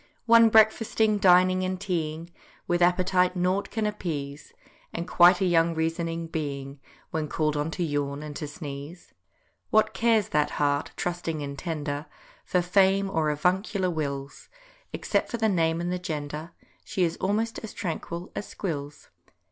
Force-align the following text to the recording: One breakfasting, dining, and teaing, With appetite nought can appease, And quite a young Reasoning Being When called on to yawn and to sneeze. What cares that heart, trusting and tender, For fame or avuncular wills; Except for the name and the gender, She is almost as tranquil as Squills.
One 0.25 0.49
breakfasting, 0.49 1.19
dining, 1.19 1.63
and 1.63 1.79
teaing, 1.79 2.31
With 2.67 2.81
appetite 2.81 3.35
nought 3.35 3.69
can 3.69 3.85
appease, 3.85 4.51
And 4.91 5.07
quite 5.07 5.41
a 5.41 5.45
young 5.45 5.75
Reasoning 5.75 6.25
Being 6.25 6.79
When 7.11 7.27
called 7.27 7.55
on 7.55 7.69
to 7.69 7.83
yawn 7.83 8.23
and 8.23 8.35
to 8.37 8.47
sneeze. 8.47 9.13
What 9.69 9.93
cares 9.93 10.29
that 10.29 10.49
heart, 10.57 10.89
trusting 10.95 11.43
and 11.43 11.55
tender, 11.55 12.07
For 12.45 12.63
fame 12.63 13.11
or 13.11 13.29
avuncular 13.29 13.91
wills; 13.91 14.49
Except 14.91 15.29
for 15.29 15.37
the 15.37 15.47
name 15.47 15.79
and 15.79 15.91
the 15.91 15.99
gender, 15.99 16.49
She 16.83 17.03
is 17.03 17.15
almost 17.17 17.59
as 17.59 17.71
tranquil 17.71 18.31
as 18.35 18.47
Squills. 18.47 19.09